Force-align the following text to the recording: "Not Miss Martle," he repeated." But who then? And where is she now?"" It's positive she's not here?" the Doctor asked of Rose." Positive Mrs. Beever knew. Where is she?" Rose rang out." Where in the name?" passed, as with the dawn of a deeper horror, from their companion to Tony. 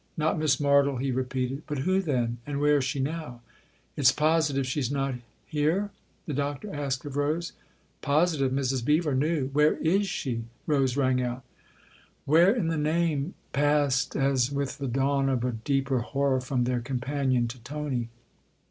"Not 0.17 0.39
Miss 0.39 0.55
Martle," 0.57 0.99
he 0.99 1.11
repeated." 1.11 1.61
But 1.67 1.77
who 1.77 2.01
then? 2.01 2.39
And 2.47 2.59
where 2.59 2.77
is 2.77 2.83
she 2.85 2.99
now?"" 2.99 3.41
It's 3.95 4.11
positive 4.11 4.65
she's 4.65 4.89
not 4.89 5.13
here?" 5.45 5.91
the 6.25 6.33
Doctor 6.33 6.73
asked 6.73 7.05
of 7.05 7.17
Rose." 7.17 7.53
Positive 8.11 8.51
Mrs. 8.51 8.83
Beever 8.83 9.13
knew. 9.13 9.49
Where 9.53 9.75
is 9.77 10.07
she?" 10.07 10.45
Rose 10.65 10.97
rang 10.97 11.21
out." 11.21 11.43
Where 12.25 12.51
in 12.51 12.67
the 12.69 12.77
name?" 12.79 13.35
passed, 13.53 14.15
as 14.15 14.51
with 14.51 14.79
the 14.79 14.87
dawn 14.87 15.29
of 15.29 15.43
a 15.45 15.51
deeper 15.51 15.99
horror, 15.99 16.41
from 16.41 16.63
their 16.63 16.79
companion 16.81 17.47
to 17.49 17.59
Tony. 17.59 18.09